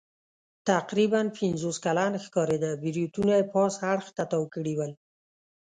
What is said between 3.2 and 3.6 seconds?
یې